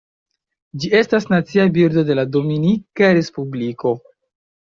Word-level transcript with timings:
Ĝi 0.83 0.87
estas 0.99 1.27
Nacia 1.33 1.65
birdo 1.75 2.03
de 2.09 2.17
la 2.19 2.25
Dominika 2.37 3.13
Respubliko. 3.19 3.93